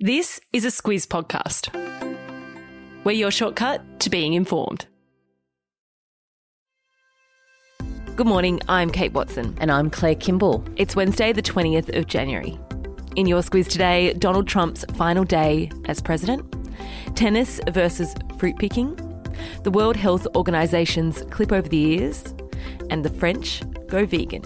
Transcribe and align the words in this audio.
This 0.00 0.40
is 0.52 0.64
a 0.64 0.68
Squiz 0.68 1.08
podcast. 1.08 1.74
We're 3.02 3.10
your 3.10 3.32
shortcut 3.32 3.98
to 3.98 4.08
being 4.08 4.34
informed. 4.34 4.86
Good 8.14 8.28
morning, 8.28 8.60
I'm 8.68 8.90
Kate 8.90 9.12
Watson. 9.12 9.58
And 9.60 9.72
I'm 9.72 9.90
Claire 9.90 10.14
Kimball. 10.14 10.64
It's 10.76 10.94
Wednesday, 10.94 11.32
the 11.32 11.42
20th 11.42 11.98
of 11.98 12.06
January. 12.06 12.56
In 13.16 13.26
your 13.26 13.42
Squiz 13.42 13.68
today, 13.68 14.12
Donald 14.12 14.46
Trump's 14.46 14.84
final 14.94 15.24
day 15.24 15.68
as 15.86 16.00
president, 16.00 16.46
tennis 17.16 17.60
versus 17.68 18.14
fruit 18.38 18.56
picking, 18.56 18.94
the 19.64 19.72
World 19.72 19.96
Health 19.96 20.28
Organization's 20.36 21.22
clip 21.22 21.50
over 21.50 21.68
the 21.68 21.76
ears, 21.76 22.22
and 22.90 23.04
the 23.04 23.10
French 23.10 23.64
go 23.88 24.06
vegan. 24.06 24.44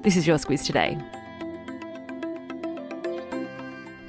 This 0.00 0.16
is 0.16 0.26
your 0.26 0.38
Squiz 0.38 0.64
today. 0.64 0.96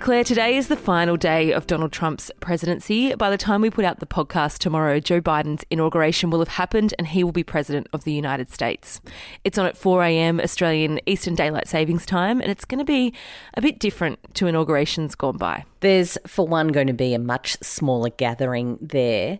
Claire, 0.10 0.24
today 0.24 0.58
is 0.58 0.70
the 0.70 0.76
final 0.76 1.18
day 1.18 1.52
of 1.52 1.68
Donald 1.68 1.92
Trump's 1.92 2.32
presidency. 2.40 3.14
By 3.14 3.30
the 3.30 3.38
time 3.38 3.62
we 3.62 3.70
put 3.70 3.86
out 3.86 4.00
the 4.00 4.08
podcast 4.08 4.58
tomorrow, 4.58 5.00
Joe 5.00 5.22
Biden's 5.22 5.64
inauguration 5.70 6.32
will 6.32 6.40
have 6.40 6.48
happened 6.48 6.96
and 6.98 7.06
he 7.06 7.24
will 7.24 7.32
be 7.32 7.44
president 7.44 7.86
of 7.94 8.06
the 8.06 8.12
United 8.12 8.52
States. 8.52 9.02
It's 9.44 9.60
on 9.60 9.68
at 9.68 9.78
4 9.78 10.04
a.m. 10.06 10.40
Australian 10.40 11.00
Eastern 11.06 11.36
Daylight 11.36 11.68
Savings 11.68 12.08
Time, 12.08 12.42
and 12.42 12.50
it's 12.50 12.66
going 12.66 12.80
to 12.80 12.86
be 12.86 13.14
a 13.54 13.62
bit 13.62 13.78
different 13.78 14.34
to 14.34 14.48
inaugurations 14.48 15.14
gone 15.14 15.38
by. 15.38 15.64
There's, 15.82 16.18
for 16.26 16.48
one, 16.48 16.70
going 16.70 16.88
to 16.88 16.94
be 16.94 17.14
a 17.14 17.20
much 17.20 17.58
smaller 17.62 18.10
gathering 18.10 18.80
there. 18.82 19.38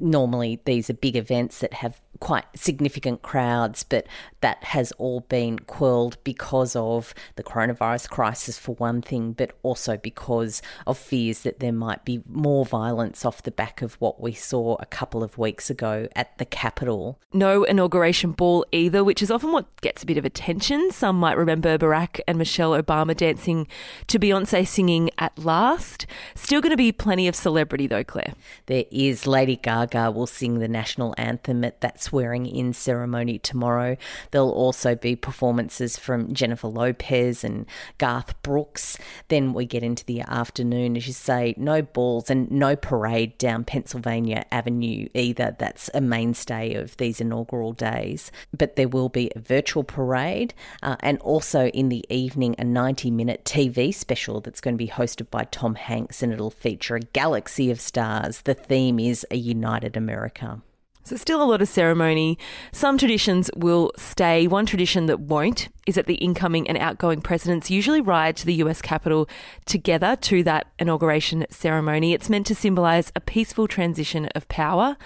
Normally, 0.00 0.60
these 0.64 0.90
are 0.90 0.94
big 0.94 1.14
events 1.14 1.60
that 1.60 1.74
have 1.74 2.00
quite 2.20 2.44
significant 2.54 3.22
crowds, 3.22 3.84
but 3.84 4.06
that 4.40 4.62
has 4.64 4.92
all 4.92 5.20
been 5.20 5.58
quelled 5.58 6.16
because 6.24 6.74
of 6.76 7.14
the 7.36 7.42
coronavirus 7.42 8.08
crisis, 8.08 8.58
for 8.58 8.74
one 8.76 9.02
thing, 9.02 9.32
but 9.32 9.52
also 9.62 9.96
because 9.96 10.60
of 10.86 10.98
fears 10.98 11.40
that 11.40 11.60
there 11.60 11.72
might 11.72 12.04
be 12.04 12.22
more 12.28 12.64
violence 12.64 13.24
off 13.24 13.42
the 13.42 13.50
back 13.50 13.82
of 13.82 13.94
what 13.94 14.20
we 14.20 14.32
saw 14.32 14.76
a 14.80 14.86
couple 14.86 15.22
of 15.22 15.38
weeks 15.38 15.70
ago 15.70 16.08
at 16.16 16.36
the 16.38 16.44
Capitol. 16.44 17.18
No 17.32 17.64
inauguration 17.64 18.32
ball 18.32 18.64
either, 18.72 19.04
which 19.04 19.22
is 19.22 19.30
often 19.30 19.52
what 19.52 19.80
gets 19.80 20.02
a 20.02 20.06
bit 20.06 20.18
of 20.18 20.24
attention. 20.24 20.90
Some 20.90 21.18
might 21.20 21.36
remember 21.36 21.78
Barack 21.78 22.20
and 22.26 22.38
Michelle 22.38 22.80
Obama 22.80 23.16
dancing 23.16 23.66
to 24.06 24.18
Beyonce 24.18 24.66
singing 24.66 25.10
At 25.18 25.38
Last. 25.38 26.06
Still 26.34 26.60
going 26.60 26.70
to 26.70 26.76
be 26.76 26.92
plenty 26.92 27.28
of 27.28 27.36
celebrity, 27.36 27.86
though, 27.86 28.04
Claire. 28.04 28.34
There 28.66 28.84
is. 28.90 29.26
Lady 29.26 29.56
Gaga 29.56 30.10
will 30.10 30.26
sing 30.26 30.58
the 30.58 30.68
national 30.68 31.14
anthem 31.18 31.62
at 31.64 31.80
that 31.80 32.00
swearing 32.08 32.46
in 32.46 32.72
ceremony 32.72 33.38
tomorrow. 33.38 33.94
There'll 34.30 34.50
also 34.50 34.94
be 34.94 35.14
performances 35.14 35.98
from 35.98 36.32
Jennifer 36.32 36.68
Lopez 36.68 37.44
and 37.44 37.66
Garth 37.98 38.40
Brooks. 38.42 38.96
Then 39.28 39.52
we 39.52 39.66
get 39.66 39.82
into 39.82 40.06
the 40.06 40.22
afternoon, 40.22 40.96
as 40.96 41.06
you 41.06 41.12
say, 41.12 41.54
no 41.58 41.82
balls 41.82 42.30
and 42.30 42.50
no 42.50 42.76
parade 42.76 43.36
down 43.36 43.64
Pennsylvania 43.64 44.46
Avenue 44.50 45.08
either. 45.12 45.54
That's 45.58 45.90
a 45.92 46.00
mainstay 46.00 46.74
of 46.74 46.96
these 46.96 47.20
inaugural 47.20 47.74
days. 47.74 48.32
But 48.56 48.76
there 48.76 48.88
will 48.88 49.10
be 49.10 49.30
a 49.36 49.40
virtual 49.40 49.84
parade 49.84 50.54
uh, 50.82 50.96
and 51.00 51.18
also 51.18 51.66
in 51.68 51.90
the 51.90 52.06
evening 52.08 52.54
a 52.58 52.64
90 52.64 53.10
minute 53.10 53.44
TV 53.44 53.92
special 53.92 54.40
that's 54.40 54.62
going 54.62 54.74
to 54.74 54.78
be 54.78 54.88
hosted 54.88 55.30
by 55.30 55.44
Tom 55.44 55.74
Hanks 55.74 56.22
and 56.22 56.32
it'll 56.32 56.50
feature 56.50 56.96
a 56.96 57.00
galaxy 57.00 57.70
of 57.70 57.82
stars. 57.82 58.40
The 58.42 58.54
theme 58.54 58.98
is 58.98 59.26
a 59.30 59.36
united 59.36 59.94
America. 59.94 60.62
So, 61.08 61.16
still 61.16 61.42
a 61.42 61.48
lot 61.48 61.62
of 61.62 61.68
ceremony. 61.68 62.38
Some 62.70 62.98
traditions 62.98 63.50
will 63.56 63.92
stay. 63.96 64.46
One 64.46 64.66
tradition 64.66 65.06
that 65.06 65.20
won't 65.20 65.68
is 65.86 65.94
that 65.94 66.04
the 66.04 66.16
incoming 66.16 66.68
and 66.68 66.76
outgoing 66.76 67.22
presidents 67.22 67.70
usually 67.70 68.02
ride 68.02 68.36
to 68.36 68.44
the 68.44 68.52
US 68.56 68.82
Capitol 68.82 69.26
together 69.64 70.16
to 70.16 70.42
that 70.42 70.66
inauguration 70.78 71.46
ceremony. 71.48 72.12
It's 72.12 72.28
meant 72.28 72.46
to 72.48 72.54
symbolise 72.54 73.10
a 73.16 73.22
peaceful 73.22 73.66
transition 73.66 74.26
of 74.34 74.46
power. 74.48 74.98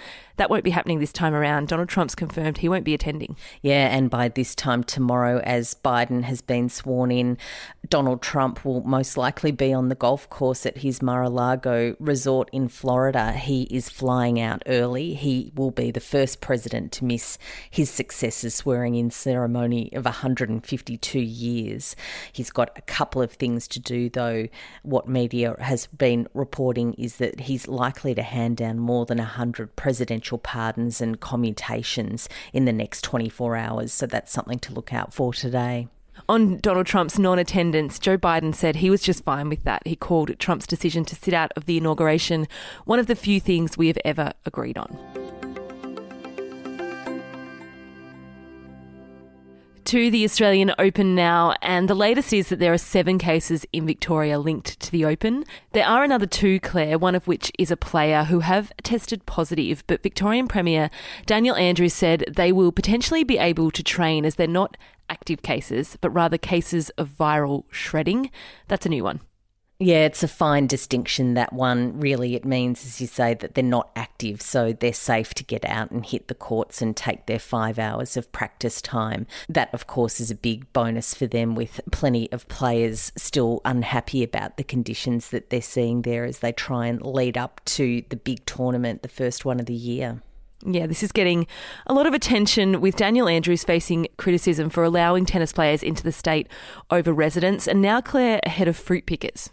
That 0.42 0.50
won't 0.50 0.64
be 0.64 0.70
happening 0.70 0.98
this 0.98 1.12
time 1.12 1.34
around. 1.34 1.68
Donald 1.68 1.88
Trump's 1.88 2.16
confirmed 2.16 2.58
he 2.58 2.68
won't 2.68 2.82
be 2.84 2.94
attending. 2.94 3.36
Yeah, 3.60 3.96
and 3.96 4.10
by 4.10 4.26
this 4.26 4.56
time 4.56 4.82
tomorrow, 4.82 5.38
as 5.44 5.76
Biden 5.84 6.24
has 6.24 6.40
been 6.40 6.68
sworn 6.68 7.12
in, 7.12 7.38
Donald 7.88 8.22
Trump 8.22 8.64
will 8.64 8.82
most 8.82 9.16
likely 9.16 9.52
be 9.52 9.72
on 9.72 9.88
the 9.88 9.94
golf 9.94 10.28
course 10.30 10.66
at 10.66 10.78
his 10.78 11.00
Mar 11.00 11.22
a 11.22 11.28
Lago 11.28 11.94
resort 12.00 12.50
in 12.52 12.66
Florida. 12.66 13.30
He 13.34 13.68
is 13.70 13.88
flying 13.88 14.40
out 14.40 14.64
early. 14.66 15.14
He 15.14 15.52
will 15.54 15.70
be 15.70 15.92
the 15.92 16.00
first 16.00 16.40
president 16.40 16.90
to 16.92 17.04
miss 17.04 17.38
his 17.70 17.88
successor's 17.88 18.56
swearing 18.56 18.96
in 18.96 19.12
ceremony 19.12 19.92
of 19.92 20.06
152 20.06 21.20
years. 21.20 21.94
He's 22.32 22.50
got 22.50 22.76
a 22.76 22.82
couple 22.82 23.22
of 23.22 23.30
things 23.30 23.68
to 23.68 23.78
do, 23.78 24.10
though. 24.10 24.48
What 24.82 25.06
media 25.06 25.54
has 25.60 25.86
been 25.86 26.26
reporting 26.34 26.94
is 26.94 27.18
that 27.18 27.40
he's 27.40 27.68
likely 27.68 28.12
to 28.16 28.22
hand 28.22 28.56
down 28.56 28.80
more 28.80 29.06
than 29.06 29.18
100 29.18 29.76
presidential 29.76 30.31
pardons 30.38 31.00
and 31.00 31.20
commutations 31.20 32.28
in 32.52 32.64
the 32.64 32.72
next 32.72 33.02
24 33.02 33.56
hours. 33.56 33.92
So 33.92 34.06
that's 34.06 34.32
something 34.32 34.58
to 34.60 34.72
look 34.72 34.92
out 34.92 35.12
for 35.12 35.32
today. 35.32 35.88
On 36.28 36.58
Donald 36.58 36.86
Trump's 36.86 37.18
non 37.18 37.38
attendance, 37.38 37.98
Joe 37.98 38.18
Biden 38.18 38.54
said 38.54 38.76
he 38.76 38.90
was 38.90 39.02
just 39.02 39.24
fine 39.24 39.48
with 39.48 39.64
that. 39.64 39.82
He 39.86 39.96
called 39.96 40.38
Trump's 40.38 40.66
decision 40.66 41.04
to 41.06 41.16
sit 41.16 41.34
out 41.34 41.52
of 41.56 41.66
the 41.66 41.78
inauguration 41.78 42.46
one 42.84 42.98
of 42.98 43.06
the 43.06 43.16
few 43.16 43.40
things 43.40 43.76
we 43.76 43.88
have 43.88 43.98
ever 44.04 44.32
agreed 44.44 44.78
on. 44.78 45.21
To 49.92 50.10
the 50.10 50.24
Australian 50.24 50.72
Open 50.78 51.14
now, 51.14 51.54
and 51.60 51.86
the 51.86 51.94
latest 51.94 52.32
is 52.32 52.48
that 52.48 52.58
there 52.58 52.72
are 52.72 52.78
seven 52.78 53.18
cases 53.18 53.66
in 53.74 53.84
Victoria 53.84 54.38
linked 54.38 54.80
to 54.80 54.90
the 54.90 55.04
Open. 55.04 55.44
There 55.72 55.86
are 55.86 56.02
another 56.02 56.24
two, 56.24 56.60
Claire, 56.60 56.98
one 56.98 57.14
of 57.14 57.26
which 57.26 57.52
is 57.58 57.70
a 57.70 57.76
player 57.76 58.24
who 58.24 58.40
have 58.40 58.72
tested 58.82 59.26
positive, 59.26 59.84
but 59.86 60.02
Victorian 60.02 60.48
Premier 60.48 60.88
Daniel 61.26 61.56
Andrews 61.56 61.92
said 61.92 62.24
they 62.26 62.52
will 62.52 62.72
potentially 62.72 63.22
be 63.22 63.36
able 63.36 63.70
to 63.70 63.82
train 63.82 64.24
as 64.24 64.36
they're 64.36 64.46
not 64.46 64.78
active 65.10 65.42
cases, 65.42 65.98
but 66.00 66.08
rather 66.08 66.38
cases 66.38 66.88
of 66.96 67.10
viral 67.10 67.64
shedding. 67.70 68.30
That's 68.68 68.86
a 68.86 68.88
new 68.88 69.04
one. 69.04 69.20
Yeah, 69.84 70.04
it's 70.04 70.22
a 70.22 70.28
fine 70.28 70.68
distinction, 70.68 71.34
that 71.34 71.52
one. 71.52 71.98
Really, 71.98 72.36
it 72.36 72.44
means, 72.44 72.84
as 72.84 73.00
you 73.00 73.08
say, 73.08 73.34
that 73.34 73.56
they're 73.56 73.64
not 73.64 73.90
active, 73.96 74.40
so 74.40 74.72
they're 74.72 74.92
safe 74.92 75.34
to 75.34 75.42
get 75.42 75.64
out 75.64 75.90
and 75.90 76.06
hit 76.06 76.28
the 76.28 76.36
courts 76.36 76.80
and 76.80 76.96
take 76.96 77.26
their 77.26 77.40
five 77.40 77.80
hours 77.80 78.16
of 78.16 78.30
practice 78.30 78.80
time. 78.80 79.26
That, 79.48 79.74
of 79.74 79.88
course, 79.88 80.20
is 80.20 80.30
a 80.30 80.36
big 80.36 80.72
bonus 80.72 81.14
for 81.14 81.26
them, 81.26 81.56
with 81.56 81.80
plenty 81.90 82.30
of 82.30 82.46
players 82.46 83.10
still 83.16 83.60
unhappy 83.64 84.22
about 84.22 84.56
the 84.56 84.62
conditions 84.62 85.30
that 85.30 85.50
they're 85.50 85.60
seeing 85.60 86.02
there 86.02 86.24
as 86.24 86.38
they 86.38 86.52
try 86.52 86.86
and 86.86 87.04
lead 87.04 87.36
up 87.36 87.60
to 87.64 88.04
the 88.08 88.14
big 88.14 88.46
tournament, 88.46 89.02
the 89.02 89.08
first 89.08 89.44
one 89.44 89.58
of 89.58 89.66
the 89.66 89.74
year. 89.74 90.22
Yeah, 90.64 90.86
this 90.86 91.02
is 91.02 91.10
getting 91.10 91.46
a 91.86 91.92
lot 91.92 92.06
of 92.06 92.14
attention 92.14 92.80
with 92.80 92.94
Daniel 92.94 93.28
Andrews 93.28 93.64
facing 93.64 94.06
criticism 94.16 94.70
for 94.70 94.84
allowing 94.84 95.26
tennis 95.26 95.52
players 95.52 95.82
into 95.82 96.04
the 96.04 96.12
state 96.12 96.46
over 96.90 97.12
residents, 97.12 97.66
and 97.66 97.82
now 97.82 98.00
Claire 98.00 98.40
ahead 98.44 98.68
of 98.68 98.76
fruit 98.76 99.06
pickers. 99.06 99.50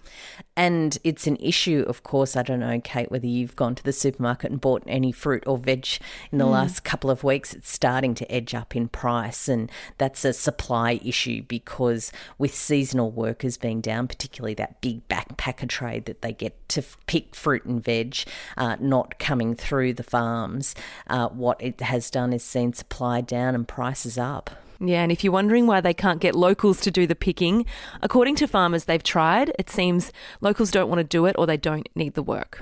And 0.60 0.98
it's 1.06 1.26
an 1.26 1.38
issue, 1.38 1.86
of 1.88 2.04
course. 2.04 2.36
I 2.36 2.44
don't 2.44 2.60
know, 2.60 2.82
Kate, 2.84 3.10
whether 3.10 3.26
you've 3.26 3.56
gone 3.56 3.76
to 3.76 3.84
the 3.84 3.94
supermarket 3.94 4.52
and 4.52 4.60
bought 4.60 4.84
any 4.88 5.14
fruit 5.14 5.42
or 5.48 5.58
veg 5.58 5.88
in 6.34 6.38
the 6.38 6.44
mm. 6.44 6.52
last 6.52 6.84
couple 6.84 7.10
of 7.10 7.24
weeks. 7.24 7.54
It's 7.54 7.72
starting 7.72 8.14
to 8.16 8.30
edge 8.30 8.54
up 8.54 8.76
in 8.76 8.90
price, 8.90 9.48
and 9.48 9.72
that's 9.98 10.26
a 10.26 10.34
supply 10.34 11.00
issue 11.02 11.44
because 11.44 12.12
with 12.38 12.54
seasonal 12.54 13.10
workers 13.10 13.56
being 13.56 13.80
down, 13.80 14.10
particularly 14.10 14.54
that 14.56 14.82
big 14.82 15.08
backpacker 15.08 15.70
trade 15.70 16.04
that 16.08 16.22
they 16.22 16.34
get 16.34 16.68
to 16.68 16.84
pick 17.08 17.36
fruit 17.36 17.64
and 17.64 17.82
veg, 17.82 18.18
uh, 18.58 18.76
not 18.82 19.18
coming 19.18 19.56
through 19.56 19.94
the 19.94 20.04
farms 20.04 20.76
uh, 21.08 21.30
what 21.30 21.62
it 21.62 21.80
has 21.80 22.10
done 22.10 22.34
is 22.34 22.44
seen 22.44 22.74
supply 22.74 23.22
down 23.22 23.56
and 23.56 23.66
prices 23.66 24.18
up. 24.18 24.50
Yeah, 24.82 25.04
and 25.04 25.12
if 25.12 25.24
you're 25.24 25.34
wondering 25.34 25.68
why 25.68 25.82
they 25.82 25.94
can't 25.94 26.22
get 26.22 26.36
locals 26.36 26.80
to 26.82 26.92
do 26.92 27.06
the 27.06 27.16
picking, 27.16 27.66
according 28.02 28.36
to 28.36 28.48
farmers 28.48 28.86
they've 28.86 29.04
tried, 29.04 29.52
it 29.60 29.70
seems 29.70 30.14
locals 30.40 30.72
don't 30.72 30.88
want 30.88 31.00
to 31.00 31.04
do 31.04 31.26
it 31.26 31.36
or 31.38 31.46
they 31.46 31.58
don't 31.58 31.90
need 31.96 32.14
the 32.14 32.24
work. 32.24 32.62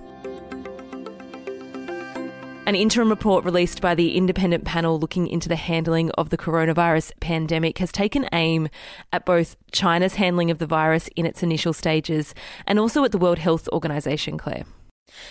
An 2.65 2.75
interim 2.75 3.09
report 3.09 3.45
released 3.45 3.81
by 3.81 3.95
the 3.95 4.17
independent 4.17 4.65
panel 4.65 4.99
looking 4.99 5.27
into 5.27 5.47
the 5.47 5.55
handling 5.55 6.11
of 6.11 6.31
the 6.31 6.37
coronavirus 6.37 7.13
pandemic 7.21 7.77
has 7.77 7.93
taken 7.93 8.27
aim 8.33 8.67
at 9.13 9.25
both 9.25 9.55
China's 9.71 10.15
handling 10.15 10.51
of 10.51 10.57
the 10.57 10.65
virus 10.65 11.09
in 11.15 11.25
its 11.25 11.43
initial 11.43 11.71
stages 11.71 12.35
and 12.65 12.77
also 12.77 13.05
at 13.05 13.13
the 13.13 13.17
World 13.17 13.37
Health 13.37 13.69
Organization, 13.71 14.37
Claire. 14.37 14.65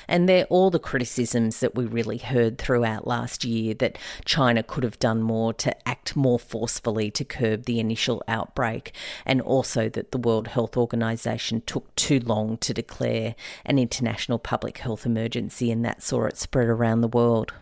And 0.09 0.29
they're 0.29 0.47
all 0.47 0.71
the 0.71 0.79
criticisms 0.79 1.61
that 1.61 1.75
we 1.75 1.85
really 1.85 2.19
heard 2.19 2.59
throughout 2.59 3.07
last 3.07 3.45
year 3.45 3.75
that 3.75 3.99
China 4.25 4.63
could 4.63 4.85
have 4.85 4.99
done 4.99 5.23
more 5.23 5.53
to 5.55 5.89
act 5.89 6.17
more 6.17 6.39
forcefully 6.39 7.11
to 7.13 7.25
curb 7.25 7.65
the 7.65 7.81
initial 7.81 8.23
outbreak, 8.27 8.93
and 9.25 9.41
also 9.41 9.89
that 9.91 10.13
the 10.13 10.19
World 10.19 10.49
Health 10.49 10.77
Organization 10.77 11.63
took 11.67 11.95
too 11.95 12.21
long 12.21 12.57
to 12.59 12.75
declare 12.75 13.35
an 13.65 13.79
international 13.79 14.39
public 14.39 14.79
health 14.79 15.07
emergency, 15.07 15.71
and 15.71 15.85
that 15.85 16.03
saw 16.03 16.25
it 16.25 16.39
spread 16.39 16.69
around 16.69 17.01
the 17.01 17.09
world. 17.09 17.53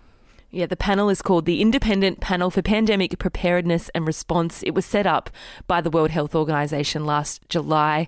Yeah, 0.55 0.67
the 0.67 0.77
panel 0.77 1.09
is 1.09 1.21
called 1.21 1.47
the 1.47 1.61
Independent 1.61 2.21
Panel 2.21 2.49
for 2.49 2.63
Pandemic 2.63 3.19
Preparedness 3.19 3.89
and 3.89 4.07
Response. 4.07 4.63
It 4.63 4.73
was 4.73 4.87
set 4.87 5.05
up 5.05 5.29
by 5.67 5.81
the 5.81 5.91
World 5.91 6.13
Health 6.13 6.33
Organization 6.33 7.05
last 7.05 7.43
July, 7.49 8.07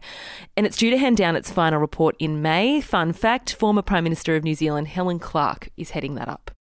and 0.57 0.65
it's 0.65 0.77
due 0.77 0.91
to 0.91 0.97
hand 0.97 1.17
down 1.17 1.35
its 1.35 1.51
final 1.51 1.81
report 1.81 2.15
in 2.21 2.43
May. 2.43 2.81
Fun 2.81 3.13
fact 3.13 3.53
former 3.53 3.83
Prime 3.83 4.05
Minister 4.05 4.37
of 4.37 4.45
New 4.45 4.55
Zealand, 4.55 4.87
Helen 4.87 5.19
Clark, 5.19 5.71
is 5.77 5.91
heading 5.91 6.15
that 6.15 6.29
up. 6.29 6.56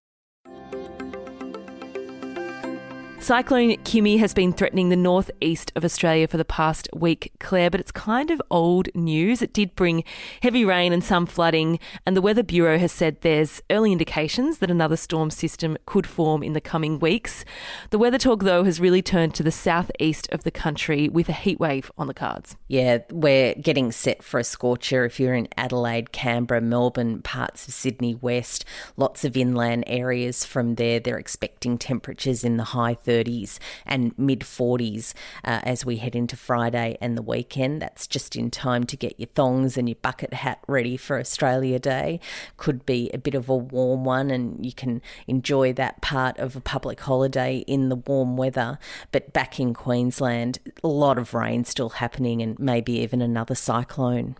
Cyclone 3.25 3.75
Kimi 3.77 4.17
has 4.17 4.35
been 4.35 4.53
threatening 4.53 4.89
the 4.89 4.95
northeast 4.95 5.71
of 5.75 5.83
Australia 5.83 6.27
for 6.27 6.37
the 6.37 6.45
past 6.45 6.87
week, 6.93 7.31
Claire, 7.39 7.71
but 7.71 7.79
it's 7.79 7.91
kind 7.91 8.29
of 8.29 8.39
old 8.51 8.87
news. 8.93 9.41
It 9.41 9.51
did 9.51 9.75
bring 9.75 10.03
heavy 10.43 10.63
rain 10.63 10.93
and 10.93 11.03
some 11.03 11.25
flooding, 11.25 11.79
and 12.05 12.15
the 12.15 12.21
Weather 12.21 12.43
Bureau 12.43 12.77
has 12.77 12.91
said 12.91 13.21
there's 13.21 13.63
early 13.71 13.91
indications 13.91 14.59
that 14.59 14.69
another 14.69 14.95
storm 14.95 15.31
system 15.31 15.75
could 15.87 16.05
form 16.05 16.43
in 16.43 16.53
the 16.53 16.61
coming 16.61 16.99
weeks. 16.99 17.43
The 17.89 17.97
weather 17.97 18.19
talk, 18.19 18.43
though, 18.43 18.63
has 18.63 18.79
really 18.79 19.01
turned 19.01 19.33
to 19.33 19.43
the 19.43 19.49
southeast 19.49 20.29
of 20.31 20.43
the 20.43 20.51
country 20.51 21.09
with 21.09 21.27
a 21.27 21.33
heat 21.33 21.59
wave 21.59 21.91
on 21.97 22.05
the 22.05 22.13
cards. 22.13 22.55
Yeah, 22.67 22.99
we're 23.09 23.55
getting 23.55 23.91
set 23.91 24.21
for 24.21 24.39
a 24.39 24.43
scorcher 24.43 25.03
if 25.03 25.19
you're 25.19 25.33
in 25.33 25.47
Adelaide, 25.57 26.11
Canberra, 26.11 26.61
Melbourne, 26.61 27.23
parts 27.23 27.67
of 27.67 27.73
Sydney 27.73 28.13
West, 28.13 28.65
lots 28.97 29.25
of 29.25 29.35
inland 29.35 29.85
areas 29.87 30.45
from 30.45 30.75
there. 30.75 30.99
They're 30.99 31.17
expecting 31.17 31.79
temperatures 31.79 32.43
in 32.43 32.57
the 32.57 32.65
high 32.65 32.93
30s 32.93 33.14
30s 33.15 33.59
and 33.85 34.17
mid 34.17 34.41
40s 34.41 35.13
uh, 35.43 35.61
as 35.63 35.85
we 35.85 35.97
head 35.97 36.15
into 36.15 36.35
Friday 36.35 36.97
and 36.99 37.17
the 37.17 37.21
weekend. 37.21 37.81
That's 37.81 38.07
just 38.07 38.35
in 38.35 38.51
time 38.51 38.83
to 38.85 38.97
get 38.97 39.19
your 39.19 39.29
thongs 39.35 39.77
and 39.77 39.87
your 39.87 39.97
bucket 40.01 40.33
hat 40.33 40.59
ready 40.67 40.97
for 40.97 41.19
Australia 41.19 41.79
Day. 41.79 42.19
Could 42.57 42.85
be 42.85 43.09
a 43.13 43.17
bit 43.17 43.35
of 43.35 43.49
a 43.49 43.55
warm 43.55 44.03
one, 44.03 44.31
and 44.31 44.65
you 44.65 44.73
can 44.73 45.01
enjoy 45.27 45.73
that 45.73 46.01
part 46.01 46.37
of 46.39 46.55
a 46.55 46.61
public 46.61 46.99
holiday 46.99 47.63
in 47.67 47.89
the 47.89 47.95
warm 47.95 48.37
weather. 48.37 48.79
But 49.11 49.33
back 49.33 49.59
in 49.59 49.73
Queensland, 49.73 50.59
a 50.83 50.87
lot 50.87 51.17
of 51.17 51.33
rain 51.33 51.63
still 51.65 51.89
happening, 51.89 52.41
and 52.41 52.57
maybe 52.59 52.93
even 52.99 53.21
another 53.21 53.55
cyclone. 53.55 54.35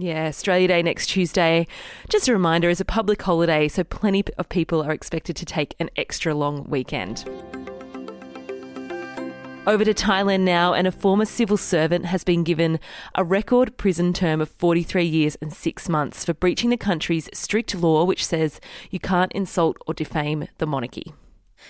Yeah, 0.00 0.26
Australia 0.26 0.68
Day 0.68 0.82
next 0.82 1.08
Tuesday. 1.08 1.66
Just 2.08 2.28
a 2.28 2.32
reminder, 2.32 2.68
is 2.68 2.80
a 2.80 2.84
public 2.84 3.20
holiday, 3.20 3.66
so 3.66 3.82
plenty 3.82 4.24
of 4.38 4.48
people 4.48 4.80
are 4.80 4.92
expected 4.92 5.34
to 5.34 5.44
take 5.44 5.74
an 5.80 5.90
extra 5.96 6.34
long 6.34 6.64
weekend. 6.68 7.24
Over 9.68 9.84
to 9.84 9.92
Thailand 9.92 10.44
now, 10.44 10.72
and 10.72 10.86
a 10.86 10.90
former 10.90 11.26
civil 11.26 11.58
servant 11.58 12.06
has 12.06 12.24
been 12.24 12.42
given 12.42 12.80
a 13.14 13.22
record 13.22 13.76
prison 13.76 14.14
term 14.14 14.40
of 14.40 14.48
43 14.48 15.04
years 15.04 15.36
and 15.42 15.52
six 15.52 15.90
months 15.90 16.24
for 16.24 16.32
breaching 16.32 16.70
the 16.70 16.78
country's 16.78 17.28
strict 17.34 17.74
law, 17.74 18.04
which 18.04 18.24
says 18.24 18.62
you 18.90 18.98
can't 18.98 19.30
insult 19.32 19.76
or 19.86 19.92
defame 19.92 20.48
the 20.56 20.66
monarchy. 20.66 21.12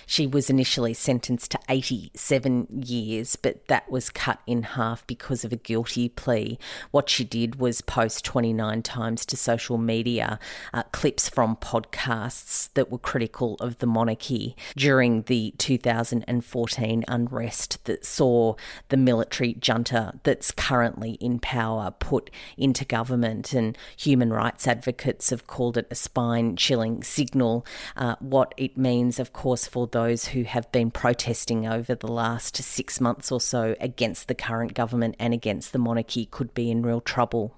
She 0.05 0.27
was 0.27 0.49
initially 0.49 0.93
sentenced 0.93 1.51
to 1.51 1.59
87 1.69 2.67
years, 2.85 3.35
but 3.35 3.67
that 3.67 3.89
was 3.91 4.09
cut 4.09 4.39
in 4.47 4.63
half 4.63 5.05
because 5.07 5.43
of 5.43 5.51
a 5.51 5.57
guilty 5.57 6.09
plea. 6.09 6.57
What 6.91 7.09
she 7.09 7.23
did 7.23 7.55
was 7.59 7.81
post 7.81 8.25
29 8.25 8.81
times 8.83 9.25
to 9.27 9.37
social 9.37 9.77
media 9.77 10.39
uh, 10.73 10.83
clips 10.91 11.29
from 11.29 11.55
podcasts 11.57 12.69
that 12.73 12.91
were 12.91 12.97
critical 12.97 13.55
of 13.59 13.77
the 13.79 13.87
monarchy 13.87 14.55
during 14.75 15.23
the 15.23 15.53
2014 15.57 17.03
unrest 17.07 17.83
that 17.85 18.05
saw 18.05 18.55
the 18.89 18.97
military 18.97 19.53
junta 19.53 20.13
that's 20.23 20.51
currently 20.51 21.11
in 21.13 21.39
power 21.39 21.91
put 21.99 22.29
into 22.57 22.85
government. 22.85 23.53
And 23.53 23.77
human 23.97 24.31
rights 24.31 24.67
advocates 24.67 25.29
have 25.29 25.47
called 25.47 25.77
it 25.77 25.87
a 25.89 25.95
spine 25.95 26.55
chilling 26.55 27.03
signal. 27.03 27.65
Uh, 27.95 28.15
what 28.19 28.53
it 28.57 28.77
means, 28.77 29.19
of 29.19 29.33
course, 29.33 29.67
for 29.67 29.87
those 29.91 30.25
who 30.25 30.43
have 30.43 30.71
been 30.71 30.91
protesting 30.91 31.67
over 31.67 31.95
the 31.95 32.11
last 32.11 32.57
six 32.57 33.01
months 33.01 33.31
or 33.31 33.41
so 33.41 33.75
against 33.79 34.27
the 34.27 34.35
current 34.35 34.73
government 34.73 35.15
and 35.19 35.33
against 35.33 35.73
the 35.73 35.79
monarchy 35.79 36.25
could 36.25 36.53
be 36.53 36.71
in 36.71 36.81
real 36.81 37.01
trouble. 37.01 37.55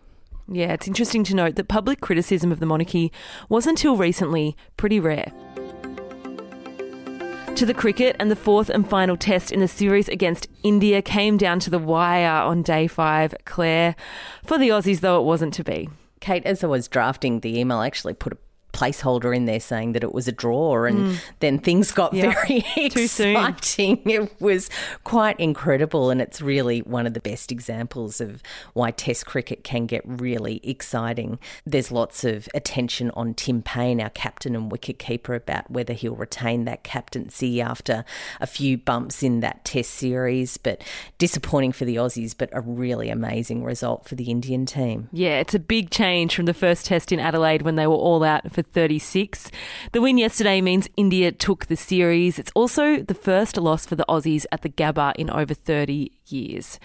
Yeah, 0.48 0.74
it's 0.74 0.88
interesting 0.88 1.24
to 1.26 1.36
note 1.36 1.56
that 1.56 1.68
public 1.68 2.02
criticism 2.02 2.52
of 2.52 2.60
the 2.60 2.66
monarchy 2.66 3.12
was 3.48 3.68
until 3.68 3.96
recently 3.96 4.58
pretty 4.76 5.00
rare. 5.00 5.32
To 7.56 7.66
the 7.66 7.74
cricket, 7.74 8.16
and 8.20 8.32
the 8.32 8.36
fourth 8.36 8.70
and 8.70 8.90
final 8.90 9.16
test 9.16 9.52
in 9.52 9.60
the 9.60 9.68
series 9.68 10.10
against 10.10 10.48
India 10.64 11.02
came 11.02 11.38
down 11.38 11.60
to 11.60 11.70
the 11.70 11.80
wire 11.80 12.28
on 12.28 12.64
day 12.64 12.88
five. 12.88 13.36
Claire, 13.46 13.96
for 14.44 14.58
the 14.58 14.70
Aussies, 14.70 15.02
though 15.02 15.20
it 15.20 15.26
wasn't 15.26 15.54
to 15.56 15.64
be. 15.64 15.90
Kate, 16.22 16.46
as 16.46 16.64
I 16.64 16.68
was 16.68 16.88
drafting 16.88 17.40
the 17.42 17.60
email, 17.60 17.78
I 17.78 17.88
actually 17.88 18.14
put 18.14 18.34
a 18.34 18.38
placeholder 18.74 19.36
in 19.36 19.46
there 19.46 19.60
saying 19.60 19.94
that 19.94 20.04
it 20.04 20.14
was 20.14 20.28
a 20.28 20.32
draw, 20.32 20.84
and 20.86 20.98
mm. 20.98 21.20
then 21.40 21.60
things 21.60 21.92
got 21.92 22.14
yep. 22.14 22.34
very 22.34 22.66
exciting. 22.76 24.02
It 24.12 24.42
was 24.42 24.70
quite 25.04 25.40
incredible, 25.40 26.10
and 26.10 26.22
it's 26.22 26.42
really 26.42 26.80
one 26.80 27.08
of 27.08 27.14
the 27.14 27.20
best 27.20 27.52
examples 27.52 28.20
of 28.20 28.42
why 28.74 28.92
Test 28.92 29.26
cricket 29.26 29.64
can 29.64 29.86
get 29.86 30.02
really 30.06 30.60
exciting. 30.64 31.40
There's 31.66 31.92
lots 31.92 32.24
of 32.24 32.50
attention 32.54 33.12
on 33.12 33.34
Tim 33.34 33.62
Paine, 33.62 34.02
our 34.02 34.10
captain 34.10 34.56
and 34.56 34.72
wicketkeeper, 34.72 35.36
about 35.36 35.70
whether 35.72 35.94
he'll 35.94 36.16
retain 36.16 36.66
that 36.66 36.84
captaincy 36.84 37.62
after 37.62 38.04
a 38.40 38.48
few 38.48 38.78
bumps 38.78 39.24
in 39.24 39.40
that 39.42 39.64
Test 39.64 39.92
series, 39.92 40.58
but 40.58 40.84
disappointing 41.18 41.72
for 41.72 41.86
the 41.86 41.96
Aussies, 41.96 42.36
but 42.38 42.50
a 42.52 42.62
really 42.62 43.10
amazing 43.10 43.64
result 43.64 44.06
for 44.08 44.16
the 44.16 44.30
Indian 44.30 44.66
team. 44.66 45.10
Yeah, 45.12 45.40
it's 45.40 45.54
a 45.54 45.60
big 45.60 45.90
change 45.90 46.36
from 46.36 46.46
the 46.46 46.54
first 46.54 46.86
Test 46.86 47.12
in 47.12 47.20
Adelaide 47.20 47.62
when 47.62 47.76
they 47.76 47.88
were 47.88 47.96
all 47.96 48.24
out 48.24 48.52
for 48.52 48.61
for 48.62 48.70
36. 48.70 49.52
The 49.92 50.02
win 50.02 50.18
yesterday 50.18 50.62
means 50.62 50.88
India 50.98 51.32
took 51.32 51.66
the 51.66 51.76
series. 51.76 52.38
It's 52.38 52.52
also 52.56 53.02
the 53.02 53.14
first 53.14 53.58
loss 53.58 53.86
for 53.86 53.96
the 53.96 54.06
Aussies 54.08 54.46
at 54.52 54.62
the 54.62 54.70
Gabba 54.70 55.14
in 55.16 55.30
over 55.30 55.54
30 55.54 56.12
years. 56.28 56.80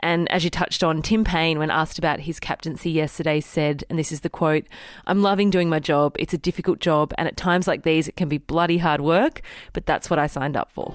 And 0.00 0.30
as 0.30 0.44
you 0.44 0.50
touched 0.50 0.82
on, 0.82 1.02
Tim 1.02 1.24
Paine, 1.24 1.58
when 1.58 1.70
asked 1.70 1.98
about 1.98 2.20
his 2.20 2.40
captaincy 2.40 2.90
yesterday, 2.90 3.40
said, 3.40 3.84
and 3.88 3.98
this 3.98 4.12
is 4.12 4.20
the 4.20 4.30
quote 4.30 4.66
I'm 5.06 5.22
loving 5.22 5.50
doing 5.50 5.68
my 5.68 5.78
job. 5.78 6.16
It's 6.18 6.34
a 6.34 6.38
difficult 6.38 6.80
job, 6.80 7.12
and 7.18 7.28
at 7.28 7.36
times 7.36 7.66
like 7.66 7.82
these, 7.82 8.08
it 8.08 8.16
can 8.16 8.28
be 8.28 8.38
bloody 8.38 8.78
hard 8.78 9.00
work, 9.00 9.42
but 9.72 9.86
that's 9.86 10.10
what 10.10 10.18
I 10.18 10.26
signed 10.26 10.56
up 10.56 10.70
for. 10.70 10.94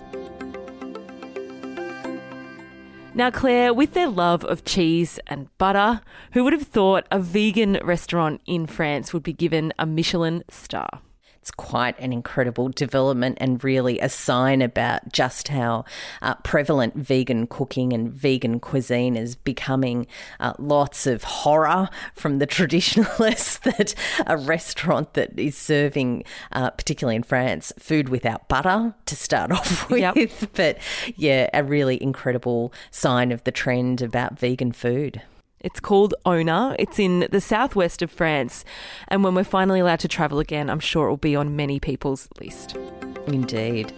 Now, 3.17 3.31
Claire, 3.31 3.73
with 3.73 3.94
their 3.94 4.09
love 4.09 4.44
of 4.44 4.65
cheese 4.65 5.21
and 5.25 5.47
butter, 5.57 6.01
who 6.33 6.44
would 6.44 6.51
have 6.51 6.67
thought 6.67 7.07
a 7.09 7.17
vegan 7.17 7.79
restaurant 7.81 8.41
in 8.45 8.67
France 8.67 9.13
would 9.13 9.23
be 9.23 9.31
given 9.31 9.71
a 9.79 9.85
Michelin 9.85 10.44
star? 10.50 11.00
It's 11.45 11.51
quite 11.51 11.95
an 12.00 12.12
incredible 12.12 12.69
development 12.69 13.38
and 13.39 13.63
really 13.63 14.00
a 14.00 14.09
sign 14.09 14.63
about 14.63 15.12
just 15.13 15.50
how 15.50 15.86
uh, 16.24 16.33
prevalent 16.38 16.95
vegan 16.95 17.45
cooking 17.45 17.94
and 17.94 18.12
vegan 18.12 18.59
cuisine 18.59 19.15
is 19.15 19.36
becoming. 19.36 20.07
Uh, 20.39 20.53
lots 20.57 21.06
of 21.06 21.24
horror 21.24 21.88
from 22.15 22.39
the 22.39 22.47
traditionalists 22.57 23.59
that 23.59 23.94
a 24.25 24.38
restaurant 24.38 25.13
that 25.13 25.38
is 25.38 25.55
serving, 25.55 26.24
uh, 26.51 26.72
particularly 26.72 27.15
in 27.15 27.22
France, 27.22 27.72
food 27.77 28.10
without 28.10 28.50
butter 28.50 28.96
to 29.05 29.15
start 29.15 29.51
off 29.51 29.88
with. 29.88 30.00
Yep. 30.00 30.50
But 30.55 30.79
yeah, 31.15 31.48
a 31.53 31.63
really 31.63 32.01
incredible 32.01 32.74
sign 32.89 33.31
of 33.31 33.43
the 33.43 33.51
trend 33.51 34.01
about 34.01 34.39
vegan 34.39 34.72
food. 34.72 35.22
It's 35.65 35.79
called 35.79 36.13
Ona. 36.27 36.75
It's 36.77 37.00
in 37.00 37.27
the 37.31 37.41
southwest 37.41 38.03
of 38.03 38.12
France. 38.12 38.63
And 39.07 39.24
when 39.24 39.34
we're 39.34 39.43
finally 39.43 39.79
allowed 39.79 40.00
to 40.01 40.07
travel 40.07 40.38
again, 40.38 40.69
I'm 40.69 40.79
sure 40.79 41.07
it 41.07 41.10
will 41.10 41.17
be 41.17 41.36
on 41.36 41.55
many 41.55 41.79
people's 41.79 42.29
list. 42.39 42.77
Indeed. 43.25 43.91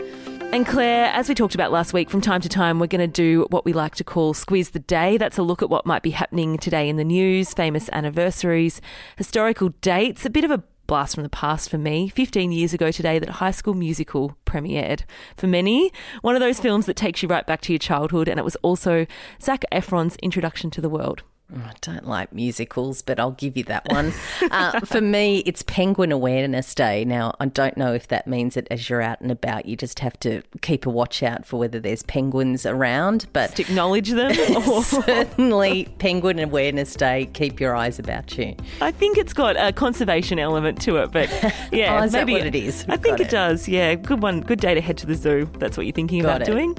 And 0.53 0.65
Claire, 0.65 1.07
as 1.07 1.27
we 1.27 1.35
talked 1.35 1.55
about 1.55 1.73
last 1.73 1.91
week, 1.91 2.09
from 2.09 2.21
time 2.21 2.39
to 2.39 2.47
time, 2.47 2.79
we're 2.79 2.87
going 2.87 3.01
to 3.01 3.07
do 3.07 3.47
what 3.49 3.65
we 3.65 3.73
like 3.73 3.95
to 3.95 4.05
call 4.05 4.33
Squiz 4.33 4.71
the 4.71 4.79
Day. 4.79 5.17
That's 5.17 5.37
a 5.37 5.43
look 5.43 5.61
at 5.61 5.69
what 5.69 5.85
might 5.85 6.03
be 6.03 6.11
happening 6.11 6.57
today 6.57 6.87
in 6.87 6.95
the 6.95 7.03
news, 7.03 7.53
famous 7.53 7.89
anniversaries, 7.91 8.79
historical 9.17 9.69
dates, 9.81 10.25
a 10.25 10.29
bit 10.29 10.45
of 10.45 10.51
a 10.51 10.63
blast 10.87 11.15
from 11.15 11.23
the 11.23 11.29
past 11.29 11.69
for 11.69 11.77
me. 11.77 12.07
15 12.07 12.53
years 12.53 12.73
ago 12.73 12.91
today, 12.91 13.19
that 13.19 13.27
High 13.27 13.51
School 13.51 13.73
Musical 13.73 14.37
premiered. 14.45 15.03
For 15.35 15.47
many, 15.47 15.91
one 16.21 16.35
of 16.35 16.39
those 16.39 16.61
films 16.61 16.85
that 16.85 16.95
takes 16.95 17.21
you 17.21 17.27
right 17.27 17.45
back 17.45 17.59
to 17.63 17.73
your 17.73 17.79
childhood, 17.79 18.29
and 18.29 18.39
it 18.39 18.45
was 18.45 18.55
also 18.57 19.05
Zac 19.41 19.65
Efron's 19.69 20.15
introduction 20.23 20.71
to 20.71 20.79
the 20.79 20.87
world. 20.87 21.23
I 21.55 21.71
don't 21.79 22.05
like 22.05 22.33
musicals, 22.33 23.01
but 23.01 23.21
I'll 23.21 23.31
give 23.31 23.55
you 23.55 23.63
that 23.65 23.87
one. 23.89 24.11
uh, 24.51 24.81
for 24.81 24.99
me, 24.99 25.43
it's 25.45 25.63
Penguin 25.63 26.11
Awareness 26.11 26.75
Day. 26.75 27.05
Now, 27.05 27.35
I 27.39 27.45
don't 27.45 27.77
know 27.77 27.93
if 27.93 28.09
that 28.09 28.27
means 28.27 28.55
that 28.55 28.67
as 28.69 28.89
you're 28.89 29.01
out 29.01 29.21
and 29.21 29.31
about, 29.31 29.65
you 29.65 29.77
just 29.77 29.99
have 29.99 30.19
to 30.21 30.41
keep 30.61 30.85
a 30.85 30.89
watch 30.89 31.23
out 31.23 31.45
for 31.45 31.57
whether 31.57 31.79
there's 31.79 32.03
penguins 32.03 32.65
around. 32.65 33.27
But 33.31 33.55
just 33.55 33.61
acknowledge 33.61 34.09
them. 34.09 34.33
certainly, 34.83 35.85
Penguin 35.99 36.39
Awareness 36.39 36.95
Day. 36.95 37.29
Keep 37.33 37.61
your 37.61 37.75
eyes 37.75 37.97
about 37.97 38.37
you. 38.37 38.53
I 38.81 38.91
think 38.91 39.17
it's 39.17 39.33
got 39.33 39.55
a 39.55 39.71
conservation 39.71 40.39
element 40.39 40.81
to 40.81 40.97
it, 40.97 41.11
but 41.11 41.29
yeah, 41.71 42.03
oh, 42.03 42.09
maybe 42.09 42.35
it 42.35 42.55
is. 42.55 42.85
I 42.89 42.97
think 42.97 43.21
it, 43.21 43.27
it, 43.27 43.29
does. 43.29 43.69
Yeah, 43.69 43.95
good 43.95 44.21
one. 44.21 44.41
Good 44.41 44.59
day 44.59 44.73
to 44.73 44.81
head 44.81 44.97
to 44.97 45.05
the 45.05 45.15
zoo. 45.15 45.49
That's 45.59 45.77
what 45.77 45.85
you're 45.85 45.93
thinking 45.93 46.23
got 46.23 46.41
about 46.41 46.49
it. 46.49 46.51
doing. 46.51 46.77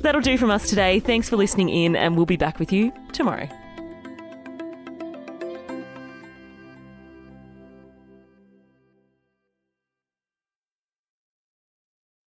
That'll 0.00 0.22
do 0.22 0.38
from 0.38 0.50
us 0.50 0.70
today. 0.70 1.00
Thanks 1.00 1.28
for 1.28 1.36
listening 1.36 1.68
in, 1.68 1.96
and 1.96 2.16
we'll 2.16 2.26
be 2.26 2.36
back 2.36 2.58
with 2.58 2.72
you 2.72 2.90
tomorrow. 3.12 3.48